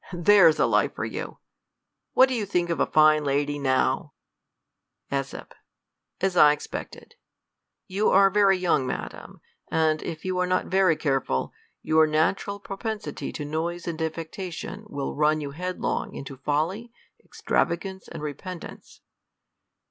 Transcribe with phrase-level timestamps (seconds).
[0.11, 1.37] There's a life for you;
[2.13, 4.13] what do you think of a fine lady now?
[5.11, 5.47] ^ ^s.
[6.19, 7.13] As I expected.
[7.85, 11.53] You are very young, madam, and, if you are not very careful,
[11.83, 16.91] your natural propensity to noise and affectation will run you headlong into folly,
[17.23, 19.01] extravagance, and repentance.